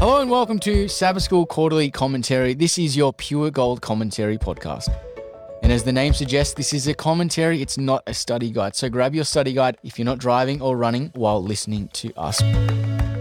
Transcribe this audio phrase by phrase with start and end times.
[0.00, 2.54] Hello and welcome to Sabbath School Quarterly Commentary.
[2.54, 4.96] This is your pure gold commentary podcast.
[5.64, 8.76] And as the name suggests, this is a commentary, it's not a study guide.
[8.76, 12.40] So grab your study guide if you're not driving or running while listening to us.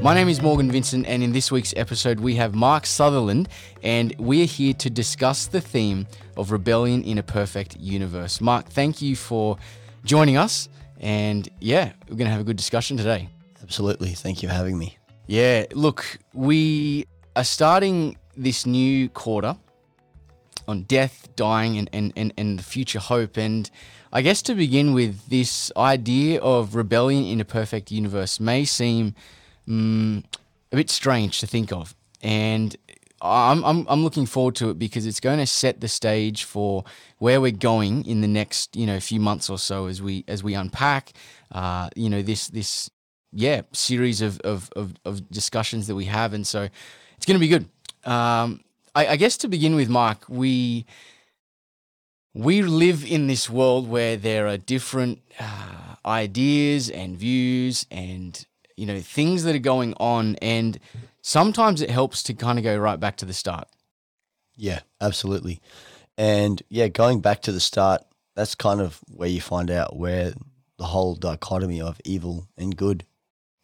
[0.04, 3.50] My name is Morgan Vincent, and in this week's episode, we have Mark Sutherland,
[3.82, 6.06] and we're here to discuss the theme
[6.38, 8.40] of rebellion in a perfect universe.
[8.40, 9.58] Mark, thank you for
[10.06, 10.70] joining us,
[11.00, 13.30] and yeah, we're going to have a good discussion today.
[13.64, 14.10] Absolutely.
[14.14, 15.00] Thank you for having me.
[15.28, 19.58] Yeah, look, we are starting this new quarter
[20.70, 23.36] on death, dying, and, and, and, and the future hope.
[23.36, 23.70] And
[24.14, 29.16] I guess to begin with, this idea of rebellion in a perfect universe may seem
[29.68, 30.24] mm,
[30.72, 31.94] a bit strange to think of.
[32.22, 32.76] And
[33.22, 36.86] I'm, I'm, I'm looking forward to it because it's going to set the stage for
[37.18, 40.44] where we're going in the next you know few months or so as we as
[40.44, 41.14] we unpack
[41.52, 42.92] uh, you know this this
[43.38, 46.68] yeah series of, of, of, of discussions that we have and so
[47.16, 47.70] it's going to be good
[48.04, 48.62] um,
[48.96, 50.86] I, I guess to begin with Mark we
[52.34, 58.44] we live in this world where there are different uh, ideas and views and
[58.76, 60.80] you know things that are going on and
[61.22, 63.68] sometimes it helps to kind of go right back to the start
[64.56, 65.62] Yeah, absolutely.
[66.18, 68.02] And yeah, going back to the start,
[68.36, 70.34] that's kind of where you find out where
[70.78, 73.06] the whole dichotomy of evil and good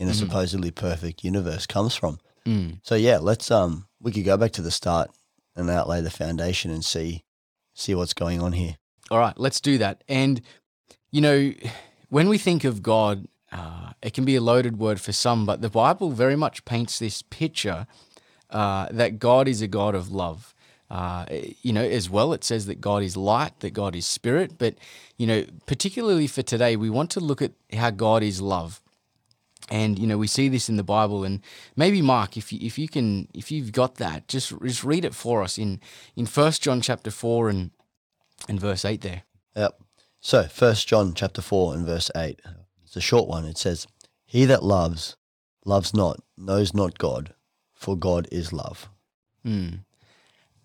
[0.04, 0.20] in a Mhm.
[0.24, 2.20] supposedly perfect universe comes from.
[2.46, 2.80] Mm.
[2.84, 5.10] So yeah, let's um we could go back to the start
[5.56, 7.24] and outlay the foundation and see
[7.74, 8.76] see what's going on here.
[9.10, 10.04] All right, let's do that.
[10.08, 10.42] And,
[11.12, 11.54] you know,
[12.10, 15.62] when we think of God, uh, it can be a loaded word for some, but
[15.62, 17.88] the Bible very much paints this picture
[18.50, 20.54] uh, that God is a God of love.
[20.90, 21.26] Uh,
[21.64, 24.58] you know, as well, it says that God is light, that God is spirit.
[24.60, 24.76] But,
[25.18, 28.82] you know, particularly for today, we want to look at how God is love.
[29.70, 31.42] And you know we see this in the Bible, and
[31.76, 35.16] maybe Mark, if you, if you can, if you've got that, just just read it
[35.16, 35.80] for us in
[36.16, 37.72] in First John chapter four and
[38.50, 39.24] and verse eight there.
[39.56, 39.80] Yep.
[40.20, 42.42] So first John chapter four and verse eight.
[42.94, 43.46] It's a short one.
[43.46, 43.88] It says,
[44.24, 45.18] He that loves,
[45.66, 47.34] loves not, knows not God,
[47.74, 48.88] for God is love.
[49.44, 49.70] Hmm.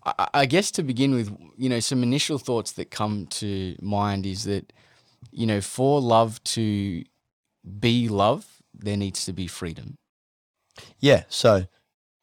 [0.05, 4.27] I, I guess to begin with, you know, some initial thoughts that come to mind
[4.27, 4.71] is that,
[5.31, 7.03] you know, for love to
[7.79, 9.97] be love, there needs to be freedom.
[10.99, 11.23] Yeah.
[11.29, 11.65] So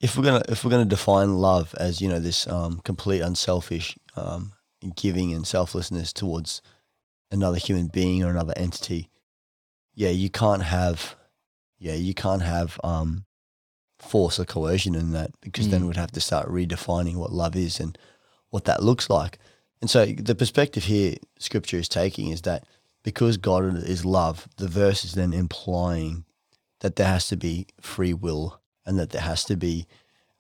[0.00, 3.97] if we're gonna if we're gonna define love as you know this um, complete unselfish
[4.17, 4.53] um,
[4.97, 6.61] giving and selflessness towards
[7.31, 9.09] another human being or another entity,
[9.95, 11.16] yeah, you can't have
[11.78, 13.25] yeah you can't have um,
[13.99, 15.87] force or coercion in that because then Mm.
[15.89, 17.97] we'd have to start redefining what love is and
[18.50, 19.39] what that looks like.
[19.81, 22.65] And so the perspective here Scripture is taking is that
[23.03, 26.25] because God is love, the verse is then implying
[26.86, 29.88] that there has to be free will and that there has to be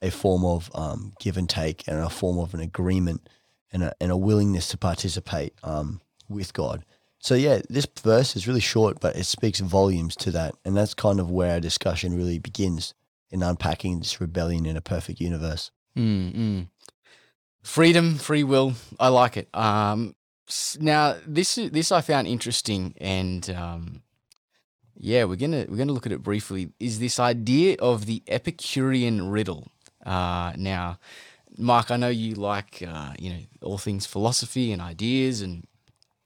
[0.00, 3.28] a form of um, give and take and a form of an agreement
[3.72, 6.84] and a, and a willingness to participate um, with God.
[7.18, 10.54] So, yeah, this verse is really short, but it speaks volumes to that.
[10.64, 12.94] And that's kind of where our discussion really begins
[13.32, 15.72] in unpacking this rebellion in a perfect universe.
[15.98, 16.68] Mm, mm.
[17.60, 18.74] Freedom, free will.
[19.00, 19.48] I like it.
[19.52, 20.14] Um,
[20.78, 24.02] now this this I found interesting, and um,
[24.98, 26.70] yeah, we're gonna we're gonna look at it briefly.
[26.80, 29.68] Is this idea of the Epicurean riddle?
[30.04, 30.98] Uh, now,
[31.58, 35.66] Mark, I know you like uh, you know all things philosophy and ideas, and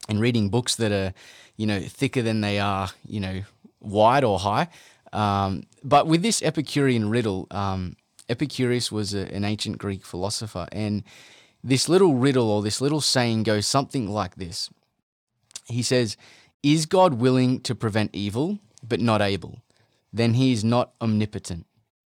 [0.07, 1.13] and reading books that are
[1.57, 3.41] you know thicker than they are you know
[3.79, 4.69] wide or high.
[5.11, 7.97] Um, but with this Epicurean riddle, um,
[8.29, 11.03] Epicurus was a, an ancient Greek philosopher, and
[11.63, 14.69] this little riddle or this little saying goes something like this.
[15.65, 16.17] He says,
[16.63, 19.61] Is God willing to prevent evil, but not able?
[20.13, 21.65] Then he is not omnipotent.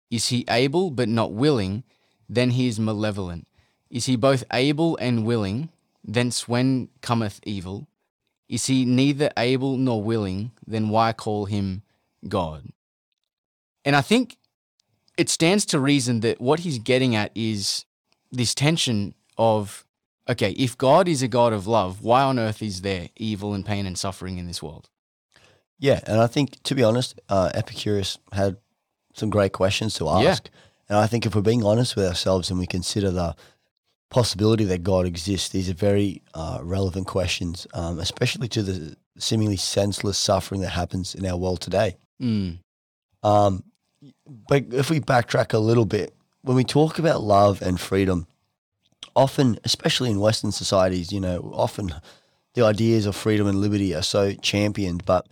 [0.09, 1.83] Is he able, but not willing?
[2.27, 3.47] Then he is malevolent.
[3.89, 5.69] Is he both able and willing?
[6.03, 7.87] Thence when cometh evil?
[8.49, 10.51] Is he neither able nor willing?
[10.67, 11.83] Then why call him
[12.27, 12.67] God?
[13.85, 14.37] And I think
[15.17, 17.85] it stands to reason that what he's getting at is
[18.31, 19.85] this tension of
[20.29, 23.65] okay, if God is a God of love, why on earth is there evil and
[23.65, 24.89] pain and suffering in this world?
[25.79, 28.57] Yeah, and I think to be honest, uh, Epicurus had
[29.13, 30.31] some great questions to Yeah.
[30.31, 30.49] ask,
[30.87, 33.35] and I think if we're being honest with ourselves and we consider the
[34.09, 39.57] possibility that God exists, these are very uh, relevant questions, um, especially to the seemingly
[39.57, 41.97] senseless suffering that happens in our world today.
[42.21, 42.59] Mm,
[43.23, 43.63] Um,
[44.25, 48.27] but if we backtrack a little bit, when we talk about love and freedom,
[49.15, 51.93] often, especially in Western societies, you know, often
[52.53, 55.27] the ideas of freedom and liberty are so championed, but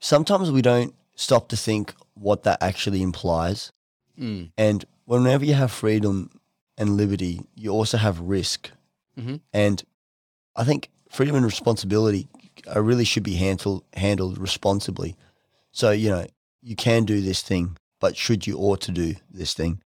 [0.00, 3.72] sometimes we don't stop to think what that actually implies.
[4.18, 6.30] mm, And whenever you have freedom
[6.78, 8.70] and liberty, you also have risk.
[9.18, 9.40] Mhm.
[9.52, 9.82] And
[10.56, 12.28] I think freedom and responsibility
[12.74, 15.16] uh, really should be handled handled responsibly.
[15.72, 16.26] So you know
[16.62, 19.82] you can do this thing, but should you ought to do this thing?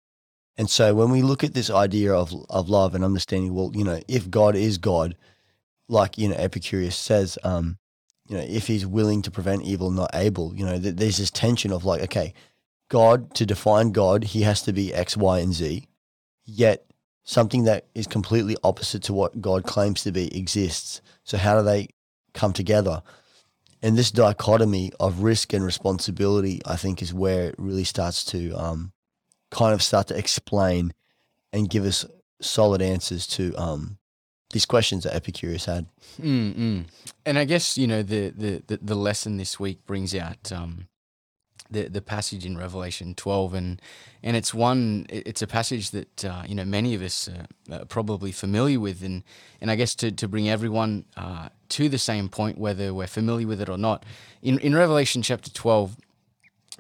[0.59, 3.85] And so when we look at this idea of of love and understanding, well, you
[3.85, 5.17] know, if God is God,
[5.89, 7.79] like you know Epicurus says, um,
[8.27, 11.31] you know, if He's willing to prevent evil, not able, you know, th- there's this
[11.31, 12.35] tension of like, okay,
[12.89, 15.87] God to define God, He has to be X, Y, and Z,
[16.45, 16.85] yet
[17.23, 21.03] something that is completely opposite to what God claims to be exists.
[21.23, 21.89] So how do they
[22.35, 23.03] come together?
[23.81, 28.53] And this dichotomy of risk and responsibility, I think, is where it really starts to
[28.55, 28.93] um,
[29.51, 30.93] kind of start to explain
[31.53, 32.05] and give us
[32.41, 33.99] solid answers to um,
[34.51, 35.87] these questions that Epicurus had.
[36.21, 36.85] Mm, mm.
[37.27, 40.89] And I guess you know the, the the the lesson this week brings out um,
[41.71, 43.81] the the passage in Revelation twelve, and
[44.23, 47.85] and it's one it's a passage that uh, you know many of us uh, are
[47.85, 49.23] probably familiar with, and
[49.61, 53.47] and I guess to to bring everyone uh, to the same point, whether we're familiar
[53.47, 54.05] with it or not,
[54.43, 55.97] in in Revelation chapter twelve,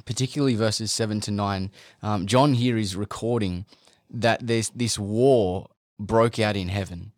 [0.04, 1.70] particularly verses seven to nine,
[2.02, 3.66] um, John here is recording
[4.10, 5.68] that there's this war
[5.98, 7.12] broke out in heaven.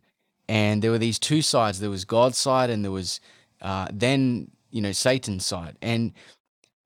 [0.49, 1.79] And there were these two sides.
[1.79, 3.21] There was god's side and there was
[3.63, 5.77] uh, then you know satan's side.
[5.81, 6.13] And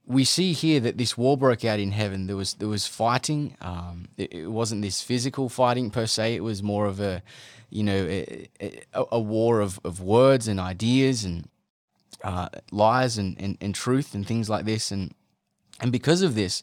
[0.07, 2.27] we see here that this war broke out in heaven.
[2.27, 3.57] There was there was fighting.
[3.61, 6.35] Um, it, it wasn't this physical fighting per se.
[6.35, 7.23] It was more of a
[7.71, 11.49] you know a, a, a war of, of words and ideas and
[12.23, 14.91] uh, lies and, and, and truth and things like this.
[14.91, 15.15] And
[15.81, 16.63] and because of this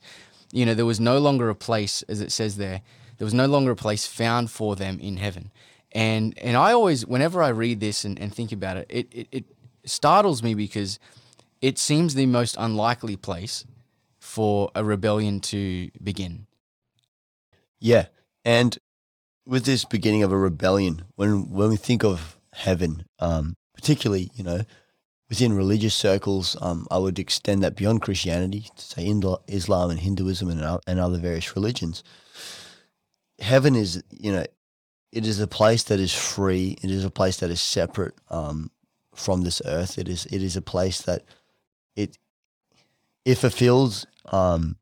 [0.52, 2.82] you know there was no longer a place as it says there
[3.18, 5.52] there was no longer a place found for them in heaven
[5.92, 9.28] and and I always whenever I read this and, and think about it, it, it
[9.32, 9.46] it
[9.86, 11.00] startles me because
[11.62, 13.66] it seems the most unlikely place
[14.20, 16.48] for a rebellion to begin.
[17.80, 18.08] Yeah,
[18.46, 18.78] and
[19.46, 24.44] with this beginning of a rebellion, when when we think of heaven, um, particularly you
[24.44, 24.62] know
[25.32, 30.00] within religious circles, um, I would extend that beyond Christianity to say Indo- Islam and
[30.00, 32.04] Hinduism and o- and other various religions.
[33.40, 34.46] Heaven is you know
[35.12, 36.78] it is a place that is free.
[36.84, 38.72] It is a place that is separate um,
[39.16, 39.98] from this earth.
[39.98, 41.24] It is it is a place that
[41.96, 42.18] it
[43.26, 44.76] it fulfills um,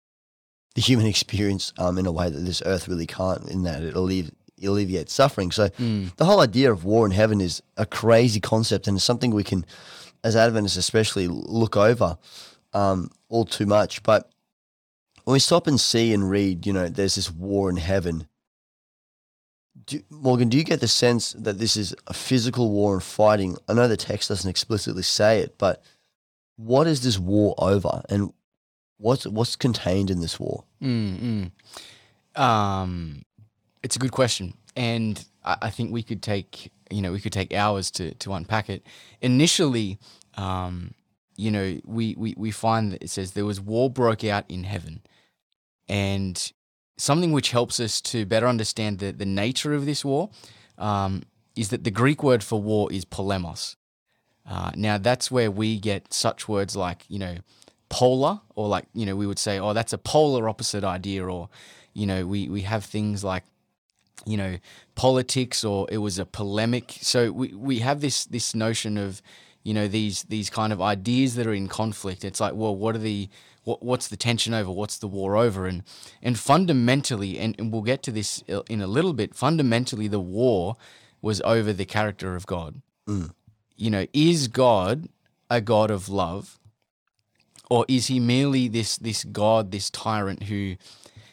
[0.76, 3.48] the human experience um, in a way that this earth really can't.
[3.50, 5.52] In that it alleviates alleviates suffering.
[5.52, 6.14] So Mm.
[6.18, 9.44] the whole idea of war in heaven is a crazy concept, and it's something we
[9.46, 9.66] can,
[10.24, 12.18] as Adventists especially, look over
[12.74, 14.04] um, all too much.
[14.04, 14.30] But
[15.24, 18.28] when we stop and see and read, you know, there's this war in heaven.
[19.86, 23.58] Do, Morgan, do you get the sense that this is a physical war and fighting?
[23.68, 25.84] I know the text doesn't explicitly say it, but
[26.58, 28.34] what is this war over, and
[28.98, 30.66] what's what's contained in this war?
[30.82, 31.52] Mm.
[32.36, 33.22] Um,
[33.82, 37.34] it's a good question, and I, I think we could take you know we could
[37.34, 38.86] take hours to to unpack it.
[39.22, 40.00] Initially,
[40.36, 40.94] um,
[41.36, 44.66] you know, we, we we find that it says there was war broke out in
[44.66, 45.02] heaven,
[45.88, 46.52] and
[46.98, 50.30] something which helps us to better understand the the nature of this war
[50.78, 51.24] um,
[51.56, 53.76] is that the Greek word for war is polemos.
[54.46, 57.38] Uh, now that's where we get such words like you know
[57.90, 61.50] polar or like you know we would say oh that's a polar opposite idea or
[61.94, 63.44] you know we we have things like
[64.26, 64.58] you know
[64.96, 66.98] politics or it was a polemic.
[67.02, 69.22] So we we have this this notion of
[69.64, 72.24] you know these these kind of ideas that are in conflict.
[72.24, 73.30] It's like well what are the
[73.64, 74.72] what, what's the tension over?
[74.72, 75.66] What's the war over?
[75.66, 75.84] And
[76.22, 80.76] and fundamentally and, and we'll get to this in a little bit fundamentally the war
[81.22, 82.82] was over the character of god.
[83.08, 83.32] Mm.
[83.76, 85.10] You know is god
[85.50, 86.58] a god of love?
[87.70, 90.76] Or is he merely this this god this tyrant who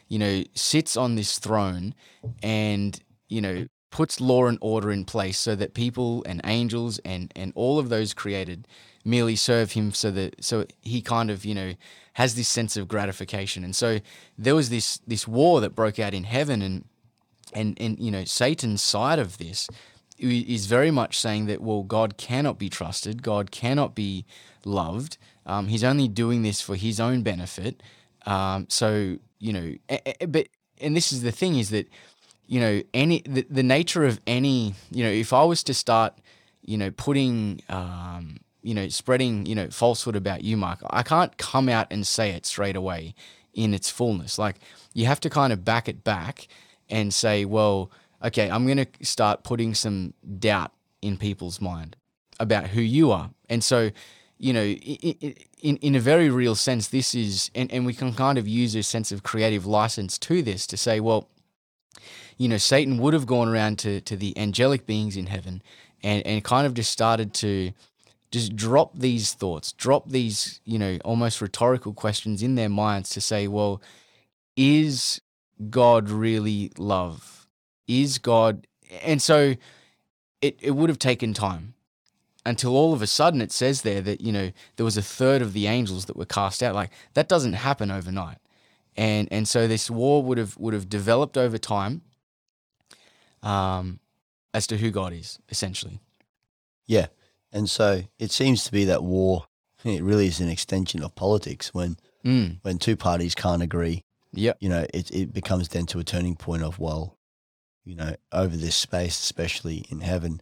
[0.07, 1.93] you know sits on this throne
[2.41, 7.31] and you know puts law and order in place so that people and angels and
[7.35, 8.67] and all of those created
[9.05, 11.73] merely serve him so that so he kind of you know
[12.13, 13.99] has this sense of gratification and so
[14.37, 16.83] there was this this war that broke out in heaven and
[17.53, 19.67] and and you know Satan's side of this
[20.19, 24.25] is very much saying that well God cannot be trusted, God cannot be
[24.65, 25.17] loved.
[25.45, 27.81] Um, he's only doing this for his own benefit.
[28.27, 29.73] Um, so you know,
[30.27, 31.87] but and this is the thing is that
[32.45, 36.13] you know any the, the nature of any you know if I was to start
[36.61, 41.35] you know putting um, you know spreading you know falsehood about you, Mark, I can't
[41.37, 43.15] come out and say it straight away
[43.53, 44.37] in its fullness.
[44.37, 44.57] Like
[44.93, 46.47] you have to kind of back it back
[46.89, 47.91] and say, well,
[48.23, 51.95] okay, I'm going to start putting some doubt in people's mind
[52.39, 53.31] about who you are.
[53.49, 53.91] And so,
[54.39, 58.37] you know, in, in a very real sense, this is, and, and we can kind
[58.37, 61.29] of use a sense of creative license to this to say, well,
[62.37, 65.63] you know, Satan would have gone around to, to the angelic beings in heaven
[66.03, 67.71] and, and kind of just started to
[68.31, 73.21] just drop these thoughts, drop these, you know, almost rhetorical questions in their minds to
[73.21, 73.81] say, well,
[74.55, 75.19] is
[75.69, 77.47] God really love?
[77.87, 78.67] Is God.
[79.01, 79.55] And so
[80.41, 81.73] it, it would have taken time
[82.47, 85.41] until all of a sudden it says there that, you know, there was a third
[85.41, 86.73] of the angels that were cast out.
[86.73, 88.37] Like that doesn't happen overnight.
[88.95, 92.01] And, and so this war would have would have developed over time
[93.43, 93.99] um,
[94.53, 95.99] as to who God is, essentially.
[96.87, 97.07] Yeah.
[97.51, 99.45] And so it seems to be that war,
[99.83, 102.57] it really is an extension of politics when Mm.
[102.63, 104.57] when two parties can't agree, Yep.
[104.59, 107.15] you know, it, it becomes then to a turning point of, well,
[107.85, 110.41] you know, over this space, especially in heaven,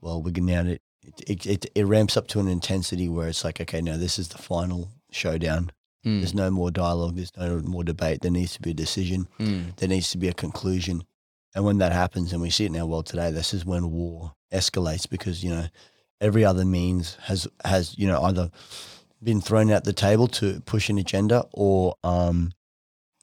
[0.00, 3.44] well, we're going now, it, it, it, it ramps up to an intensity where it's
[3.44, 5.70] like, okay, now this is the final showdown.
[6.04, 6.20] Mm.
[6.20, 7.16] There's no more dialogue.
[7.16, 8.22] There's no more debate.
[8.22, 9.28] There needs to be a decision.
[9.38, 9.76] Mm.
[9.76, 11.04] There needs to be a conclusion.
[11.54, 13.90] And when that happens, and we see it in our world today, this is when
[13.90, 15.66] war escalates because, you know,
[16.20, 18.50] every other means has, has you know, either
[19.22, 22.52] been thrown out the table to push an agenda or, um,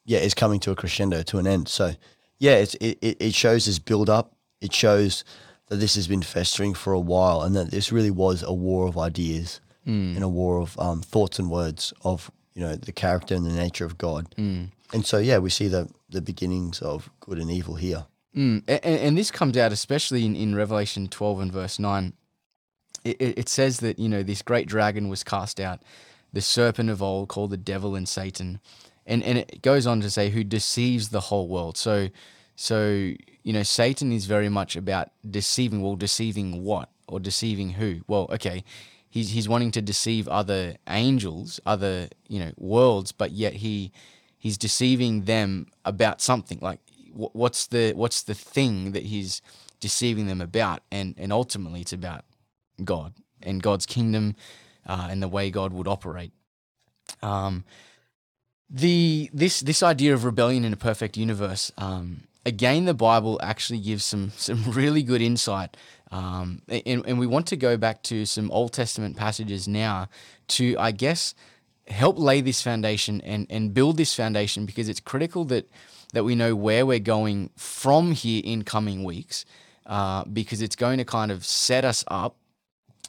[0.04, 1.68] yeah, is coming to a crescendo, to an end.
[1.68, 1.94] So,
[2.38, 4.34] yeah, it's, it, it it shows this build up.
[4.60, 5.24] It shows
[5.70, 8.86] that this has been festering for a while and that this really was a war
[8.86, 10.14] of ideas Mm.
[10.14, 13.50] and a war of um, thoughts and words of, you know, the character and the
[13.52, 14.28] nature of God.
[14.36, 14.68] Mm.
[14.92, 18.04] And so, yeah, we see the, the beginnings of good and evil here.
[18.36, 18.62] Mm.
[18.68, 22.12] And, and this comes out especially in, in Revelation 12 and verse 9.
[23.04, 25.80] It, it, it says that, you know, this great dragon was cast out,
[26.30, 28.60] the serpent of old called the devil and Satan.
[29.06, 31.78] And, and it goes on to say, who deceives the whole world.
[31.78, 32.10] So,
[32.54, 35.82] so, you know, Satan is very much about deceiving.
[35.82, 36.90] Well, deceiving what?
[37.08, 38.00] Or deceiving who?
[38.06, 38.64] Well, okay,
[39.08, 43.92] he's, he's wanting to deceive other angels, other, you know, worlds, but yet he
[44.38, 46.58] he's deceiving them about something.
[46.60, 46.80] Like,
[47.12, 49.42] wh- what's the what's the thing that he's
[49.80, 50.82] deceiving them about?
[50.90, 52.24] And and ultimately, it's about
[52.82, 54.36] God and God's kingdom
[54.86, 56.32] uh, and the way God would operate.
[57.22, 57.64] Um,
[58.68, 61.72] the this this idea of rebellion in a perfect universe.
[61.76, 65.76] Um, again, the Bible actually gives some some really good insight.
[66.12, 70.08] Um, and, and we want to go back to some Old Testament passages now
[70.48, 71.36] to, I guess,
[71.86, 75.70] help lay this foundation and, and build this foundation because it's critical that
[76.12, 79.44] that we know where we're going from here in coming weeks
[79.86, 82.36] uh, because it's going to kind of set us up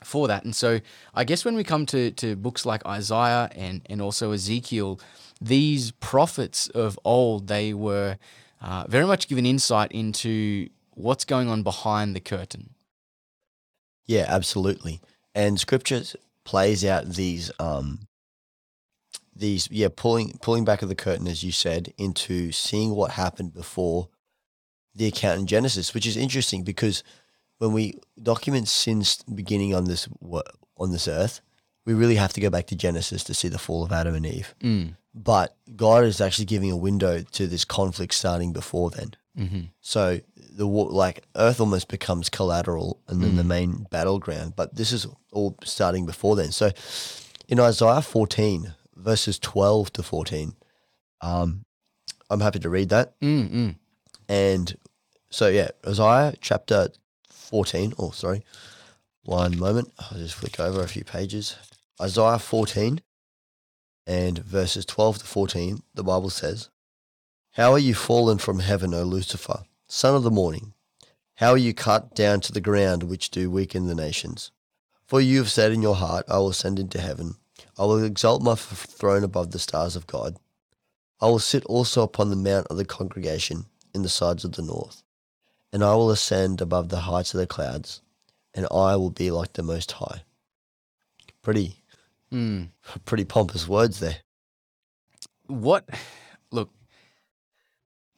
[0.04, 0.44] for that.
[0.44, 0.80] And so
[1.14, 5.00] I guess when we come to, to books like Isaiah and, and also Ezekiel,
[5.40, 8.18] these prophets of old, they were
[8.62, 12.75] uh, very much given insight into what's going on behind the curtain.
[14.06, 15.01] Yeah, absolutely.
[15.34, 16.03] And scripture
[16.44, 18.08] plays out these um
[19.36, 23.53] these yeah, pulling pulling back of the curtain as you said into seeing what happened
[23.53, 24.10] before
[24.94, 27.03] the account in Genesis, which is interesting because
[27.60, 30.10] when we document sin's beginning on this
[30.77, 31.41] on this earth,
[31.86, 34.26] we really have to go back to Genesis to see the fall of Adam and
[34.26, 34.54] Eve.
[34.62, 34.96] Mm.
[35.14, 39.12] But God is actually giving a window to this conflict starting before then.
[39.38, 39.62] Mm-hmm.
[39.82, 43.48] So the like Earth almost becomes collateral and then the Mm.
[43.48, 44.54] main battleground.
[44.56, 46.52] But this is all starting before then.
[46.52, 46.72] So
[47.48, 50.54] in Isaiah 14, verses 12 to 14,
[51.22, 51.66] um,
[52.30, 53.20] I'm happy to read that.
[53.22, 53.76] Mm-mm.
[54.30, 54.78] And
[55.30, 56.90] so yeah, Isaiah chapter
[57.30, 57.94] 14.
[57.98, 58.44] Oh, sorry,
[59.24, 59.92] one moment.
[60.00, 61.56] I'll just flick over a few pages.
[62.01, 63.01] Isaiah 14
[64.08, 65.84] and verses 12 to 14.
[65.94, 66.70] The Bible says,
[67.51, 70.74] "How are you fallen from heaven, O Lucifer, son of the morning?
[71.36, 74.51] How are you cut down to the ground, which do weaken the nations?
[75.06, 77.36] For you have said in your heart, I will ascend into heaven.
[77.78, 80.38] I will exalt my throne above the stars of God.
[81.20, 84.62] I will sit also upon the mount of the congregation in the sides of the
[84.62, 85.04] north,
[85.72, 88.01] and I will ascend above the heights of the clouds,
[88.53, 90.24] and I will be like the Most High.
[91.41, 91.77] Pretty,
[92.31, 92.70] Mm.
[93.05, 94.17] pretty pompous words there.
[95.48, 95.88] what
[96.51, 96.70] look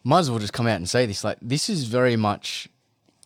[0.03, 2.67] might as well just come out and say this like this is very much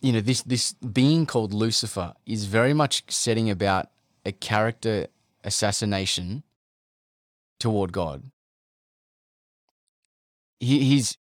[0.00, 3.88] you know this this being called lucifer is very much setting about
[4.24, 5.08] a character
[5.44, 6.42] assassination
[7.60, 8.22] toward god
[10.60, 11.18] he, he's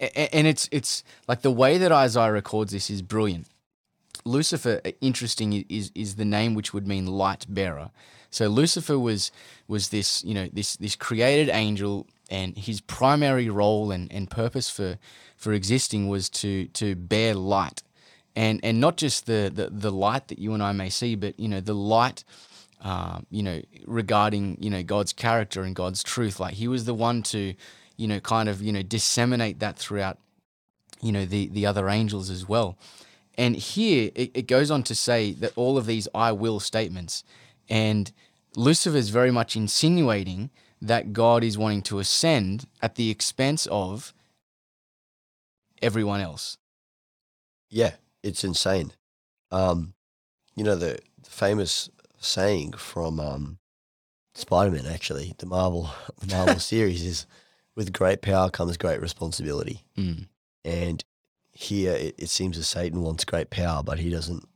[0.00, 3.46] and it's it's like the way that isaiah records this is brilliant
[4.24, 7.90] lucifer uh, interesting is is the name which would mean light bearer.
[8.30, 9.30] So lucifer was
[9.68, 14.70] was this you know this this created angel and his primary role and, and purpose
[14.70, 14.98] for
[15.36, 17.82] for existing was to to bear light.
[18.34, 21.38] And and not just the, the the light that you and I may see but
[21.38, 22.24] you know the light
[22.80, 26.40] um, you know regarding you know God's character and God's truth.
[26.40, 27.54] Like he was the one to
[27.96, 30.18] you know kind of you know disseminate that throughout
[31.02, 32.78] you know, the the other angels as well.
[33.36, 37.24] And here it, it goes on to say that all of these I will statements,
[37.68, 38.12] and
[38.56, 44.12] Lucifer is very much insinuating that God is wanting to ascend at the expense of
[45.80, 46.58] everyone else.
[47.70, 48.92] Yeah, it's insane.
[49.50, 49.94] Um,
[50.56, 53.58] you know the, the famous saying from um,
[54.34, 57.26] Spider-Man, actually, the Marvel the Marvel series is,
[57.74, 60.26] "With great power comes great responsibility." Mm.
[60.64, 61.04] And
[61.62, 64.46] here it, it seems that Satan wants great power, but he doesn't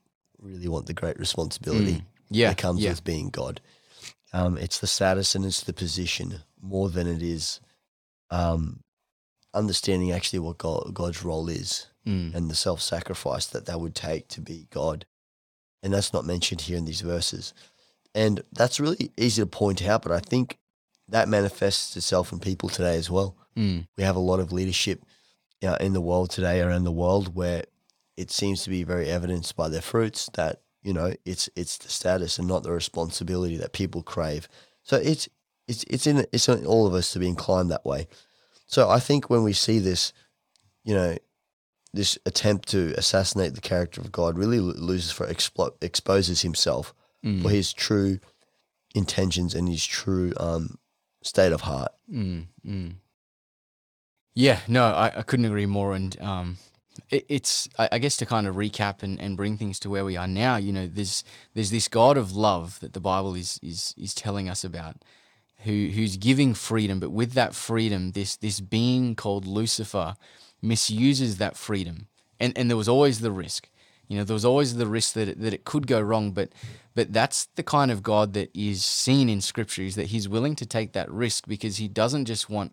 [0.40, 2.04] really want the great responsibility Mm.
[2.28, 2.90] Yeah, that comes yeah.
[2.90, 3.60] with being God.
[4.32, 7.60] Um, it's the status and it's the position more than it is
[8.30, 8.80] um,
[9.54, 12.36] understanding actually what God, God's role is Mm.
[12.36, 15.06] and the self sacrifice that that would take to be God.
[15.82, 17.52] And that's not mentioned here in these verses.
[18.14, 20.58] And that's really easy to point out, but I think
[21.08, 23.36] that manifests itself in people today as well.
[23.56, 23.88] Mm.
[23.96, 25.02] We have a lot of leadership
[25.62, 27.64] uh, in the world today, around the world, where
[28.16, 31.88] it seems to be very evidenced by their fruits that you know it's it's the
[31.88, 34.48] status and not the responsibility that people crave.
[34.82, 35.28] So it's
[35.68, 38.06] it's it's in it's in all of us to be inclined that way.
[38.66, 40.12] So I think when we see this,
[40.84, 41.16] you know,
[41.92, 46.94] this attempt to assassinate the character of God really Lucifer explo- exposes himself
[47.24, 47.42] Mm.
[47.42, 48.20] for his true
[48.94, 50.78] intentions and his true um,
[51.22, 51.92] state of heart.
[52.12, 52.94] Mm, mm.
[54.36, 55.94] Yeah, no, I, I couldn't agree more.
[55.94, 56.58] And um,
[57.10, 60.04] it, it's, I, I guess, to kind of recap and, and bring things to where
[60.04, 60.56] we are now.
[60.58, 61.24] You know, there's
[61.54, 64.96] there's this God of love that the Bible is is is telling us about,
[65.60, 70.16] who who's giving freedom, but with that freedom, this this being called Lucifer
[70.62, 73.70] misuses that freedom, and and there was always the risk.
[74.08, 76.50] You know, there was always the risk that it, that it could go wrong, but
[76.94, 80.56] but that's the kind of God that is seen in Scripture is that He's willing
[80.56, 82.72] to take that risk because He doesn't just want,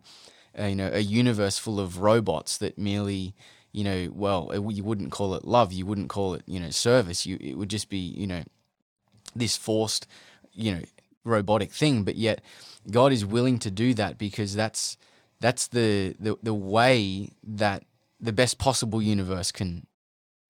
[0.58, 3.34] you know, a universe full of robots that merely,
[3.72, 6.70] you know, well, uh, you wouldn't call it love, you wouldn't call it, you know,
[6.70, 7.26] service.
[7.26, 8.44] You it would just be, you know,
[9.36, 10.08] this forced,
[10.54, 10.82] you know,
[11.24, 12.04] robotic thing.
[12.04, 12.42] But yet,
[12.90, 14.98] God is willing to do that because that's
[15.40, 17.84] that's the the, the way that
[18.20, 19.88] the best possible universe can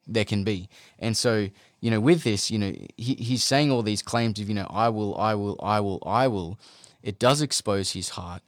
[0.08, 0.70] there can be.
[1.00, 1.50] And so,
[1.80, 4.68] you know, with this, you know, he, he's saying all these claims of, you know,
[4.70, 6.60] I will, I will, I will, I will.
[7.02, 8.42] It does expose his heart.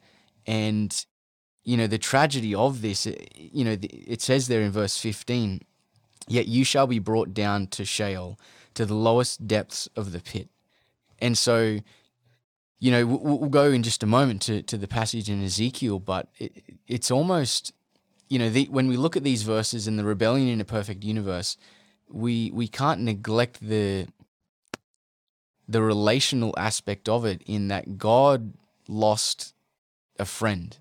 [0.45, 1.05] And,
[1.65, 5.61] you know, the tragedy of this, eh, you know, it says there in verse 15,
[6.27, 8.39] yet you shall be brought down to Sheol,
[8.75, 10.47] to the lowest depths of the pit.
[11.19, 11.79] And so,
[12.79, 15.99] you know, we'll, we'll go in just a moment to, to the passage in Ezekiel,
[15.99, 17.73] but it, it's almost,
[18.29, 21.03] you know, the, when we look at these verses and the rebellion in a perfect
[21.03, 21.57] universe,
[22.07, 24.07] we we can't neglect the
[25.67, 28.53] the relational aspect of it in that God
[28.87, 29.55] lost
[30.19, 30.77] a friend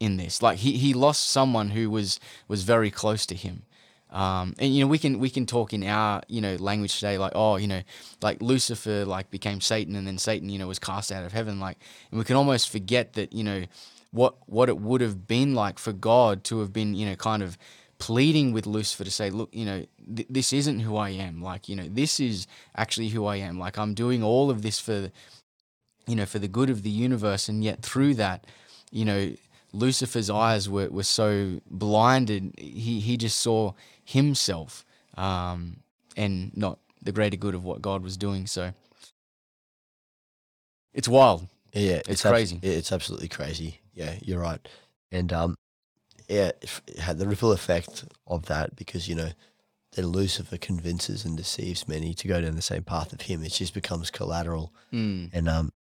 [0.00, 0.42] in this.
[0.42, 3.62] Like he he lost someone who was was very close to him.
[4.10, 7.16] Um, and you know we can we can talk in our you know language today
[7.16, 7.82] like oh you know
[8.20, 11.60] like Lucifer like became Satan and then Satan you know was cast out of heaven
[11.60, 11.78] like
[12.10, 13.66] and we can almost forget that you know
[14.10, 17.40] what what it would have been like for God to have been you know kind
[17.40, 17.56] of
[17.98, 19.86] pleading with Lucifer to say look you know
[20.16, 23.60] th- this isn't who I am like you know this is actually who I am
[23.60, 25.12] like I'm doing all of this for
[26.08, 28.44] you know for the good of the universe and yet through that
[28.90, 29.34] you know
[29.72, 33.72] Lucifer's eyes were, were so blinded he he just saw
[34.04, 34.84] himself
[35.16, 35.78] um,
[36.16, 38.72] and not the greater good of what God was doing so
[40.92, 42.58] it's wild Yeah, It's abs- crazy.
[42.62, 43.80] it's absolutely crazy.
[43.94, 44.66] Yeah, you're right.
[45.12, 45.54] And um,
[46.28, 49.30] yeah, it had the ripple effect of that because you know,
[49.92, 53.42] then Lucifer convinces and deceives many to go down the same path of him.
[53.44, 55.72] It just becomes collateral, Mm, and um,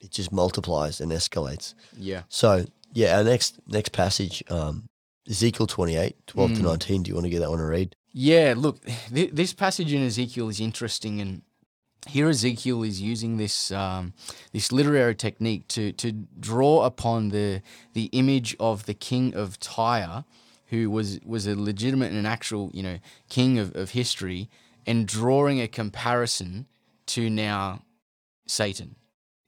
[0.00, 1.74] it just multiplies and escalates.
[1.98, 4.88] yeah So yeah, our next next passage, um,
[5.28, 6.64] Ezekiel 28, 12 to Mm.
[6.64, 7.02] 19.
[7.02, 7.96] Do you want to get that one to read?
[8.12, 8.80] Yeah, look,
[9.12, 11.42] th- this passage in Ezekiel is interesting, and
[12.08, 14.12] here Ezekiel is using this um,
[14.52, 17.62] this literary technique to to draw upon the
[17.94, 20.24] the image of the king of Tyre,
[20.66, 24.50] who was was a legitimate and an actual you know king of, of history,
[24.86, 26.66] and drawing a comparison
[27.06, 27.82] to now
[28.46, 28.96] Satan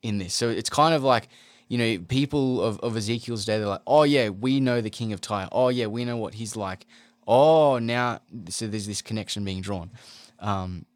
[0.02, 0.33] in this.
[0.35, 1.28] So it's kind of like
[1.68, 3.59] you know people of, of Ezekiel's day.
[3.59, 5.48] They're like, oh yeah, we know the king of Tyre.
[5.53, 6.87] Oh yeah, we know what he's like.
[7.27, 9.90] Oh now, so there's this connection being drawn.
[10.40, 10.87] Um,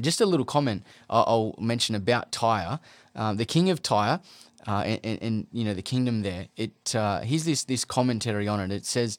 [0.00, 2.78] just a little comment I'll, I'll mention about Tyre.
[3.14, 4.20] Um, the king of Tyre,
[4.66, 6.48] uh, and, and, and you know the kingdom there.
[6.56, 8.72] It uh, here's this this commentary on it.
[8.74, 9.18] It says.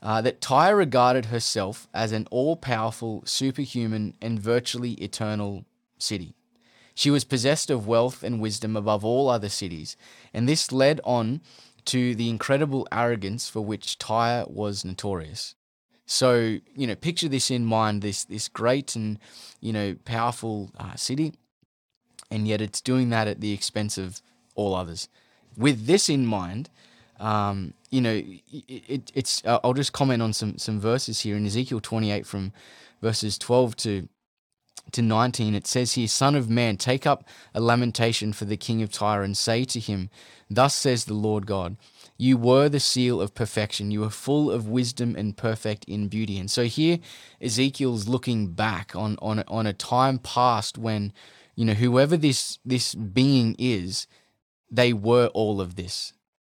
[0.00, 5.64] Uh, that Tyre regarded herself as an all powerful, superhuman, and virtually eternal
[5.98, 6.36] city.
[6.98, 9.96] She was possessed of wealth and wisdom above all other cities,
[10.34, 11.42] and this led on
[11.84, 15.54] to the incredible arrogance for which Tyre was notorious.
[16.06, 19.20] So, you know, picture this in mind this, this great and,
[19.60, 21.34] you know, powerful uh, city,
[22.32, 24.20] and yet it's doing that at the expense of
[24.56, 25.08] all others.
[25.56, 26.68] With this in mind,
[27.20, 29.44] um, you know, it, it, it's.
[29.44, 32.52] Uh, I'll just comment on some some verses here in Ezekiel 28 from
[33.00, 34.08] verses 12 to
[34.92, 35.54] to 19.
[35.54, 37.24] It says here, "Son of man, take up
[37.54, 40.10] a lamentation for the king of Tyre and say to him,
[40.50, 41.76] Thus says the Lord God."
[42.20, 43.92] You were the seal of perfection.
[43.92, 46.36] You were full of wisdom and perfect in beauty.
[46.36, 46.98] And so here,
[47.40, 51.12] Ezekiel's looking back on on on a time past when,
[51.54, 54.08] you know, whoever this this being is,
[54.68, 56.12] they were all of this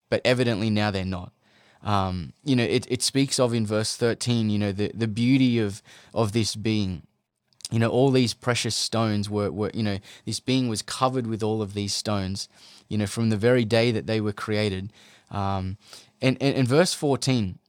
[0.09, 1.31] but evidently now they're not.
[1.81, 5.59] Um, you know, it, it speaks of in verse 13, you know, the, the beauty
[5.59, 5.81] of,
[6.13, 7.03] of this being.
[7.71, 11.43] You know, all these precious stones were, were, you know, this being was covered with
[11.43, 12.49] all of these stones,
[12.87, 14.91] you know, from the very day that they were created.
[15.29, 15.77] Um,
[16.21, 17.59] and, and verse 14,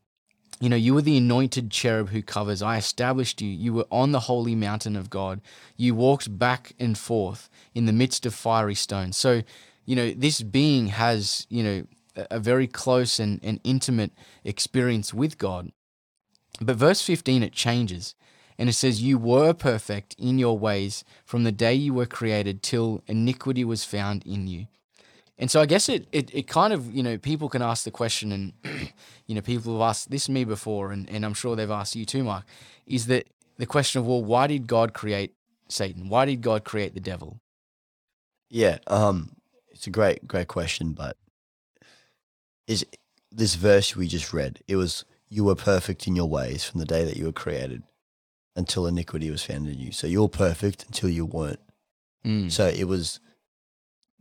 [0.61, 2.63] you know, you were the anointed cherub who covers.
[2.63, 3.49] I established you.
[3.49, 5.41] You were on the holy mountain of God.
[5.77, 9.17] You walked back and forth in the midst of fiery stones.
[9.17, 9.43] So,
[9.87, 11.87] you know, this being has, you know,
[12.31, 14.13] a very close and, and intimate
[14.45, 15.73] experience with God.
[16.61, 18.15] But verse 15, it changes.
[18.61, 22.63] And it says, You were perfect in your ways from the day you were created
[22.63, 24.67] till iniquity was found in you.
[25.39, 27.91] And so I guess it, it, it kind of, you know, people can ask the
[27.91, 28.53] question, and,
[29.27, 32.05] you know, people have asked this me before, and, and I'm sure they've asked you
[32.05, 32.45] too, Mark,
[32.87, 35.33] is that the question of, well, why did God create
[35.71, 36.11] Satan?
[36.11, 37.41] Why did God create the devil?
[38.51, 39.37] Yeah, um,
[39.71, 41.17] it's a great, great question, but
[42.67, 42.85] is
[43.33, 44.61] this verse we just read.
[44.69, 47.85] It was, You were perfect in your ways from the day that you were created
[48.57, 49.93] until iniquity was found in you.
[49.93, 51.61] So you're perfect until you weren't.
[52.25, 52.51] Mm.
[52.51, 53.21] So it was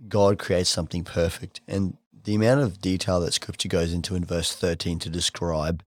[0.07, 1.61] God creates something perfect.
[1.67, 5.83] And the amount of detail that scripture goes into in verse 13 to describe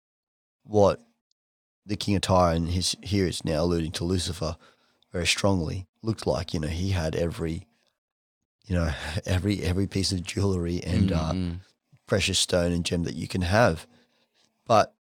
[0.63, 0.99] what
[1.85, 4.55] the king of Tyre, and his, here it's now alluding to Lucifer
[5.11, 6.53] very strongly, looked like.
[6.53, 7.67] You know, he had every,
[8.65, 8.91] you know,
[9.25, 11.55] every every piece of jewelry and Mm, uh,
[12.07, 13.87] precious stone and gem that you can have.
[14.65, 14.93] But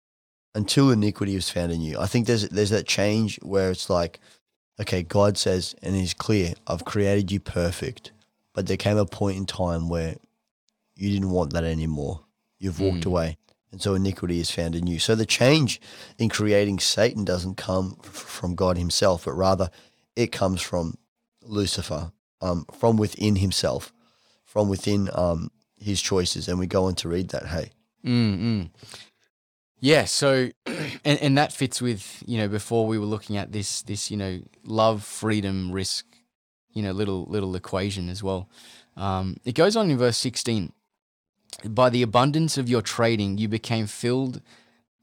[0.59, 4.21] until iniquity is found in you, I think there's there's that change where it's like,
[4.81, 8.13] okay, God says, and He's clear, I've created you perfect,
[8.55, 10.17] but there came a point in time where
[10.95, 12.21] you didn't want that anymore.
[12.59, 13.13] You've walked Mm.
[13.13, 13.39] away,
[13.73, 14.99] and so iniquity is found in you.
[14.99, 15.81] So the change
[16.19, 19.71] in creating Satan doesn't come f- from God Himself, but rather
[20.17, 20.95] it comes from
[21.43, 23.93] Lucifer, um, from within himself,
[24.45, 26.49] from within um, his choices.
[26.49, 27.47] And we go on to read that.
[27.47, 27.71] Hey,
[28.05, 28.71] Mm, mm.
[29.81, 33.83] Yeah, so and, and that fits with, you know, before we were looking at this
[33.83, 36.07] this, you know, love, freedom, risk,
[36.73, 38.49] you know, little little equation as well.
[38.97, 40.73] Um, it goes on in verse 16.
[41.65, 44.43] By the abundance of your trading, you became filled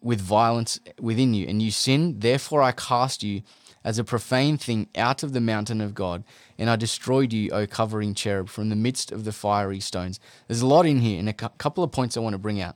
[0.02, 2.22] with violence within you, and you sinned.
[2.22, 3.42] Therefore, I cast you
[3.84, 6.24] as a profane thing out of the mountain of God,
[6.58, 10.20] and I destroyed you, O covering cherub, from the midst of the fiery stones.
[10.48, 12.62] There's a lot in here, and a cou- couple of points I want to bring
[12.62, 12.76] out.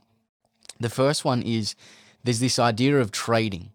[0.80, 1.76] The first one is
[2.24, 3.70] there's this idea of trading.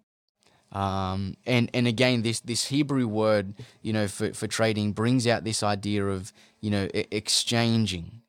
[0.72, 5.46] Um, and, and again, this, this Hebrew word, you know, for, for trading brings out
[5.46, 8.22] this idea of, you know, exchanging,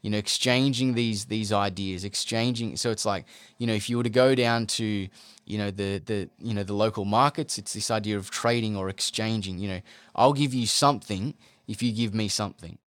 [0.00, 2.76] you know, exchanging these, these ideas, exchanging.
[2.76, 3.26] So it's like,
[3.58, 5.08] you know, if you were to go down to,
[5.44, 8.88] you know, the, the, you know, the local markets, it's this idea of trading or
[8.88, 9.80] exchanging, you know,
[10.14, 11.34] I'll give you something
[11.68, 12.78] if you give me something.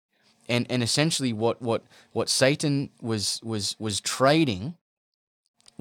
[0.49, 4.75] And, and essentially what, what, what Satan was, was, was trading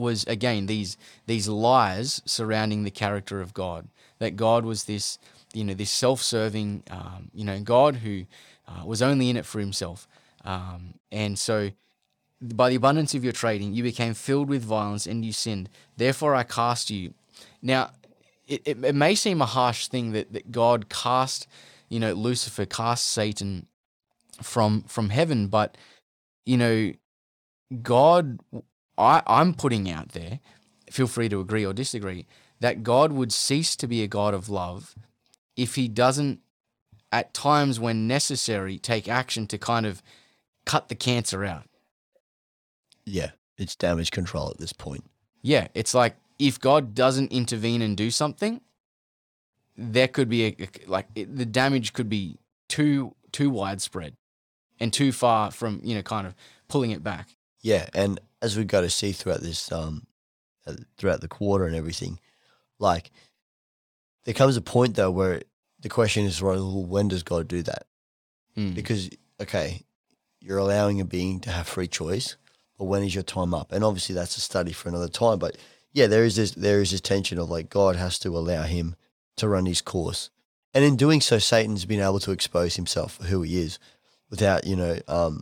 [0.01, 3.87] was again these these lies surrounding the character of God.
[4.19, 5.17] That God was this,
[5.53, 8.25] you know, this self-serving, um, you know, God who
[8.67, 10.07] uh, was only in it for Himself.
[10.45, 11.71] Um, and so,
[12.39, 15.69] by the abundance of your trading, you became filled with violence and you sinned.
[15.97, 17.13] Therefore, I cast you.
[17.61, 17.91] Now,
[18.47, 21.47] it, it, it may seem a harsh thing that, that God cast,
[21.89, 23.67] you know, Lucifer cast Satan
[24.41, 25.77] from from heaven, but
[26.45, 26.93] you know,
[27.81, 28.39] God
[29.01, 30.39] I, I'm putting out there,
[30.89, 32.27] feel free to agree or disagree,
[32.59, 34.95] that God would cease to be a God of love
[35.57, 36.39] if he doesn't,
[37.11, 40.01] at times when necessary, take action to kind of
[40.65, 41.65] cut the cancer out.
[43.05, 45.03] yeah, it's damage control at this point.
[45.41, 48.61] Yeah, it's like if God doesn't intervene and do something,
[49.75, 50.55] there could be a,
[50.87, 52.37] like it, the damage could be
[52.69, 54.15] too too widespread
[54.79, 56.35] and too far from you know kind of
[56.67, 57.29] pulling it back.
[57.61, 60.07] Yeah, and as we go to see throughout this, um,
[60.65, 62.19] uh, throughout the quarter and everything,
[62.79, 63.11] like
[64.25, 65.41] there comes a point though where
[65.79, 67.85] the question is, well, when does God do that?
[68.57, 68.75] Mm.
[68.75, 69.83] Because okay,
[70.39, 72.35] you're allowing a being to have free choice,
[72.77, 73.71] but when is your time up?
[73.71, 75.39] And obviously that's a study for another time.
[75.39, 75.57] But
[75.93, 78.95] yeah, there is this there is this tension of like God has to allow him
[79.37, 80.29] to run his course,
[80.73, 83.79] and in doing so, Satan's been able to expose himself for who he is,
[84.29, 85.41] without you know um,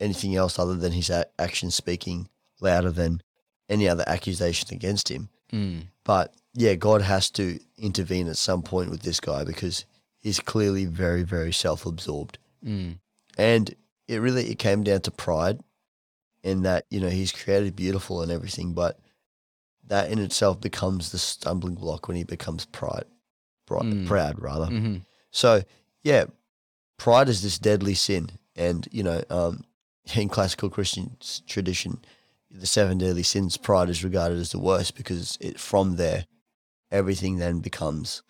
[0.00, 2.28] anything else other than his a- actions speaking
[2.60, 3.22] louder than
[3.68, 5.28] any other accusation against him.
[5.52, 5.82] Mm.
[6.04, 9.84] But yeah, God has to intervene at some point with this guy because
[10.18, 12.98] he's clearly very, very self-absorbed, Mm.
[13.38, 13.74] and
[14.08, 15.60] it really it came down to pride,
[16.42, 18.98] in that you know he's created beautiful and everything, but
[19.86, 23.04] that in itself becomes the stumbling block when he becomes pride,
[23.66, 24.06] pride Mm.
[24.06, 24.66] proud rather.
[24.66, 24.96] hmm
[25.30, 25.62] So
[26.02, 26.24] yeah,
[26.96, 29.64] pride is this deadly sin, and you know, um,
[30.16, 32.00] in classical Christian tradition,
[32.50, 36.26] the seven deadly sins, pride is regarded as the worst because it from there,
[36.90, 38.22] everything then becomes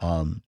[0.00, 0.42] um,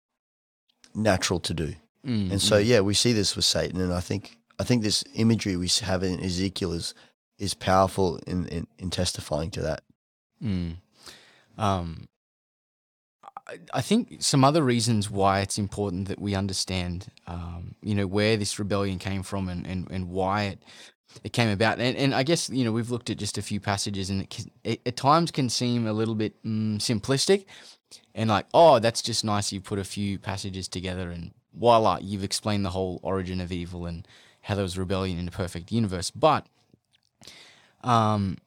[0.94, 1.74] natural to do.
[2.06, 2.32] Mm.
[2.32, 5.56] And so yeah, we see this with Satan, and I think I think this imagery
[5.56, 6.94] we have in Ezekiel is
[7.38, 9.82] is powerful in in, in testifying to that.
[10.42, 10.76] Mm.
[11.56, 12.08] Um,
[13.72, 18.37] I, think some other reasons why it's important that we understand, um, you know, where
[18.37, 20.62] this rebellion came from and, and, and why it
[21.22, 21.78] it came about.
[21.78, 24.30] And, and I guess you know we've looked at just a few passages, and it,
[24.30, 27.44] can, it at times can seem a little bit mm, simplistic,
[28.14, 29.52] and like, oh, that's just nice.
[29.52, 33.87] You put a few passages together, and voila, you've explained the whole origin of evil
[33.87, 34.09] and
[34.40, 36.11] how there was rebellion in a perfect universe.
[36.11, 36.46] But
[37.83, 38.38] um,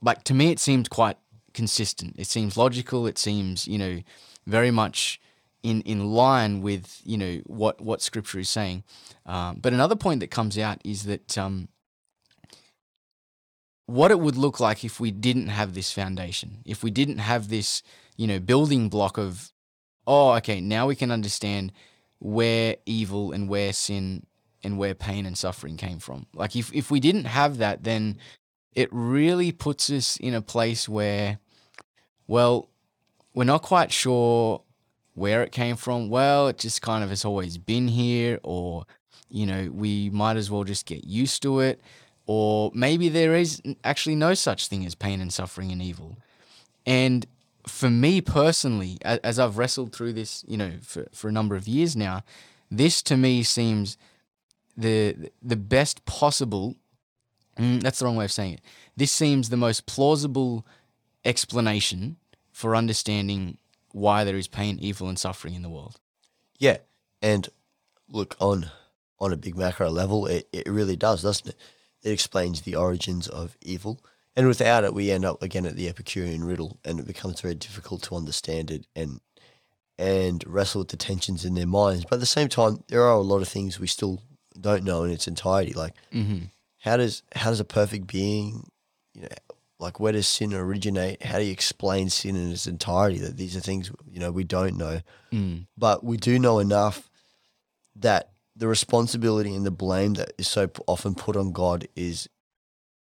[0.00, 1.16] like to me it seemed quite
[1.54, 2.16] consistent.
[2.18, 3.06] It seems logical.
[3.06, 4.00] It seems you know
[4.46, 5.20] very much
[5.62, 8.84] in in line with you know what what scripture is saying.
[9.24, 11.68] Um, but another point that comes out is that um,
[13.86, 17.48] what it would look like if we didn't have this foundation if we didn't have
[17.48, 17.82] this
[18.16, 19.52] you know building block of
[20.06, 21.72] oh okay now we can understand
[22.18, 24.26] where evil and where sin
[24.62, 26.26] and where pain and suffering came from.
[26.34, 28.18] Like if if we didn't have that then
[28.74, 31.38] it really puts us in a place where,
[32.26, 32.68] well,
[33.34, 34.62] we're not quite sure
[35.14, 36.08] where it came from.
[36.08, 38.84] Well, it just kind of has always been here, or,
[39.28, 41.80] you know, we might as well just get used to it.
[42.26, 46.16] Or maybe there is actually no such thing as pain and suffering and evil.
[46.86, 47.26] And
[47.66, 51.68] for me personally, as I've wrestled through this, you know, for, for a number of
[51.68, 52.22] years now,
[52.70, 53.98] this to me seems
[54.76, 56.76] the the best possible
[57.58, 58.60] Mm, that's the wrong way of saying it.
[58.96, 60.66] This seems the most plausible
[61.24, 62.16] explanation
[62.52, 63.58] for understanding
[63.92, 65.98] why there is pain, evil, and suffering in the world.
[66.58, 66.78] Yeah,
[67.22, 67.48] and
[68.08, 68.70] look on
[69.20, 71.56] on a big macro level, it, it really does, doesn't it?
[72.02, 74.00] It explains the origins of evil,
[74.36, 77.54] and without it, we end up again at the Epicurean riddle, and it becomes very
[77.54, 79.20] difficult to understand it and
[79.98, 82.04] and wrestle with the tensions in their minds.
[82.04, 84.20] But at the same time, there are a lot of things we still
[84.60, 85.72] don't know in its entirety.
[85.72, 86.46] Like Mm-hmm.
[86.78, 88.68] how does how does a perfect being,
[89.14, 89.28] you know,
[89.84, 91.22] like where does sin originate?
[91.22, 93.18] How do you explain sin in its entirety?
[93.18, 95.00] That these are things you know we don't know
[95.32, 95.66] Mm.
[95.76, 97.10] but we do know enough
[97.96, 102.28] that the responsibility and the blame that is so often put on God is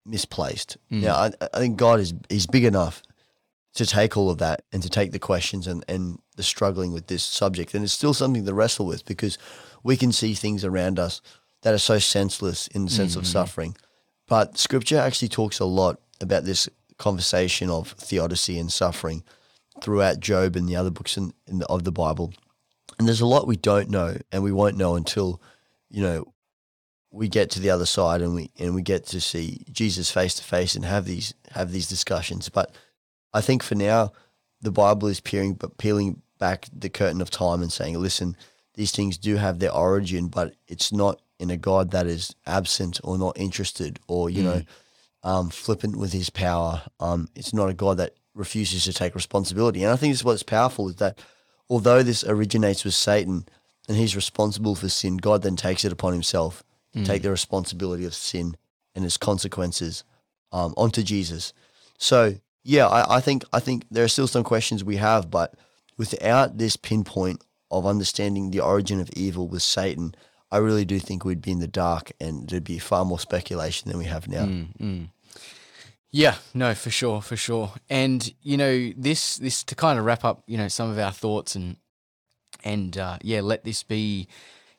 [0.05, 0.77] misplaced.
[0.91, 1.03] Mm.
[1.03, 3.03] Now, I, I think God is is big enough
[3.75, 7.07] to take all of that and to take the questions and, and the struggling with
[7.09, 7.75] this subject.
[7.75, 9.37] And it's still something to wrestle with because
[9.83, 11.21] we can see things around us
[11.63, 13.33] that are so senseless in the sense of Mhm.
[13.33, 13.77] suffering.
[14.29, 19.23] But scripture actually talks a lot about this conversation of theodicy and suffering
[19.83, 22.33] throughout Job and the other books in, in the, of the Bible.
[22.99, 25.41] And there's a lot we don't know and we won't know until,
[25.91, 26.33] you know,
[27.11, 30.35] we get to the other side and we and we get to see Jesus face
[30.35, 32.49] to face and have these have these discussions.
[32.49, 32.75] But
[33.33, 34.13] I think for now,
[34.61, 38.37] the Bible is peering but peeling back the curtain of time and saying, listen,
[38.75, 43.01] these things do have their origin, but it's not in a God that is absent
[43.05, 44.67] or not interested or, you know, mm.
[45.27, 46.83] Um, flippant with his power.
[47.01, 49.83] Um, it's not a God that refuses to take responsibility.
[49.83, 51.19] And I think this is what's powerful is that
[51.69, 53.45] although this originates with Satan
[53.89, 56.63] and he's responsible for sin, God then takes it upon himself
[56.95, 58.57] to take the responsibility of sin
[58.95, 60.03] and its consequences
[60.51, 61.53] um, onto Jesus.
[61.99, 65.55] So yeah, I, I think I think there are still some questions we have, but
[65.99, 70.15] without this pinpoint of understanding the origin of evil with Satan,
[70.51, 73.91] I really do think we'd be in the dark and there'd be far more speculation
[73.91, 74.47] than we have now.
[74.47, 75.09] Mm, mm.
[76.17, 77.73] Yeah, no, for sure, for sure.
[77.91, 81.13] And you know, this this to kind of wrap up, you know, some of our
[81.13, 81.77] thoughts and
[82.65, 84.27] and uh, yeah, let this be,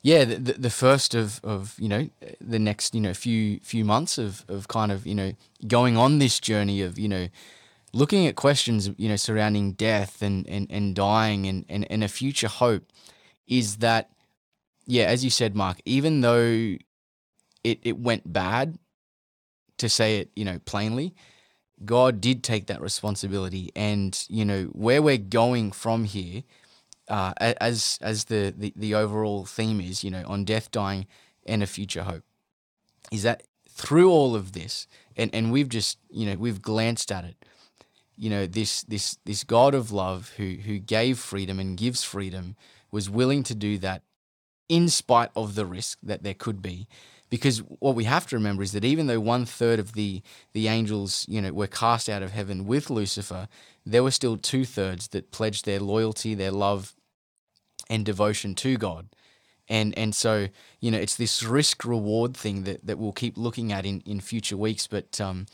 [0.02, 2.10] yeah, the, the, first of of you know
[2.42, 5.34] the next you know few few months of of kind of you know
[5.68, 7.28] going on this journey of you know
[7.94, 12.08] looking at questions you know surrounding death and and, and dying and, and and a
[12.08, 12.86] future hope
[13.48, 14.10] is that
[14.88, 16.78] yeah as you said mark even though
[17.64, 18.80] it, it went bad
[19.78, 21.14] to say it, you know, plainly,
[21.86, 26.44] God did take that responsibility, and you know where we're going from here,
[27.08, 31.06] uh, as as the, the the overall theme is, you know, on death, dying,
[31.46, 32.24] and a future hope,
[33.12, 37.26] is that through all of this, and and we've just you know we've glanced at
[37.26, 37.46] it,
[38.18, 42.56] you know this this this God of love who who gave freedom and gives freedom
[42.92, 44.02] was willing to do that
[44.68, 46.88] in spite of the risk that there could be
[47.30, 50.22] because what we have to remember is that even though one third of the
[50.54, 53.48] the angels you know were cast out of heaven with lucifer
[53.86, 56.96] there were still two thirds that pledged their loyalty their love
[57.90, 59.08] and devotion to god.
[59.70, 60.48] And and so
[60.80, 64.20] you know it's this risk reward thing that that we'll keep looking at in in
[64.22, 64.88] future weeks.
[64.88, 65.46] But um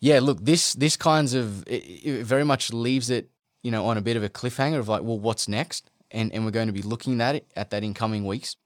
[0.00, 3.30] yeah look this this kinds of it, it very much leaves it
[3.62, 5.90] you know on a bit of a cliffhanger of like well what's next?
[6.10, 8.56] And and we're going to be looking at it at that in coming weeks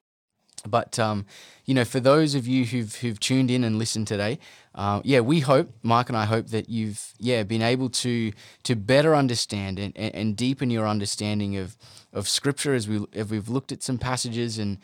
[0.66, 1.26] but um,
[1.64, 4.38] you know, for those of you who've who've tuned in and listened today,
[4.74, 8.32] uh, yeah, we hope Mark and I hope that you've yeah been able to
[8.64, 11.76] to better understand and, and, deepen your understanding of
[12.12, 14.78] of Scripture as we as we've looked at some passages and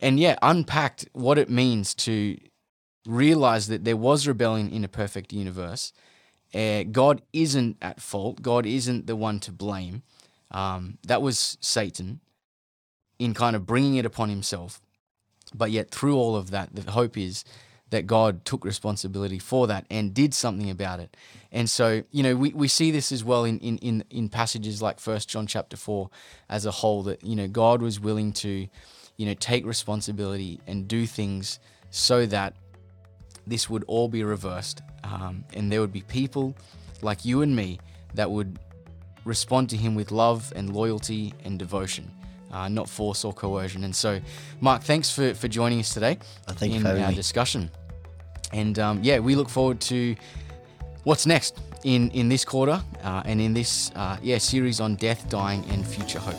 [0.00, 2.36] and yeah unpacked what it means to
[3.06, 5.92] realize that there was rebellion in a perfect universe.
[6.54, 8.42] Uh, God isn't at fault.
[8.42, 10.02] God isn't the one to blame.
[10.50, 12.20] Um, that was Satan
[13.18, 14.80] in kind of bringing it upon himself
[15.54, 17.44] but yet, through all of that, the hope is
[17.90, 21.16] that God took responsibility for that and did something about it.
[21.52, 24.80] And so, you know, we, we see this as well in, in, in, in passages
[24.80, 26.08] like First John chapter 4
[26.48, 28.68] as a whole, that, you know, God was willing to,
[29.16, 31.58] you know, take responsibility and do things
[31.90, 32.54] so that
[33.46, 34.82] this would all be reversed.
[35.02, 36.54] Um, and there would be people
[37.02, 37.80] like you and me
[38.14, 38.60] that would
[39.24, 42.10] respond to him with love and loyalty and devotion
[42.52, 43.84] uh, not force or coercion.
[43.84, 44.20] And so,
[44.60, 47.14] Mark, thanks for, for joining us today thank in our me.
[47.14, 47.70] discussion.
[48.52, 50.16] And um, yeah, we look forward to
[51.04, 55.28] what's next in, in this quarter uh, and in this uh, yeah series on death,
[55.28, 56.34] dying, and future hope.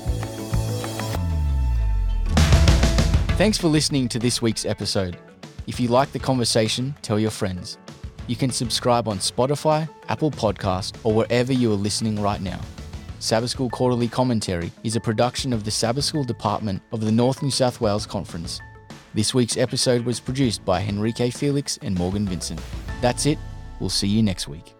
[3.37, 5.17] Thanks for listening to this week's episode.
[5.65, 7.77] If you like the conversation, tell your friends.
[8.27, 12.59] You can subscribe on Spotify, Apple Podcast, or wherever you are listening right now.
[13.21, 17.43] Sabbath School Quarterly Commentary is a production of the Sabbath School Department of the North
[17.43, 18.59] New South Wales Conference.
[19.13, 22.59] This week's episode was produced by Henrique Felix and Morgan Vincent.
[22.99, 23.37] That's it.
[23.79, 24.73] We'll see you next week.